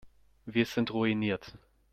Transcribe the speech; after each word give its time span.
Wir 0.47 0.65
sind 0.65 0.89
ruiniert. 0.89 1.59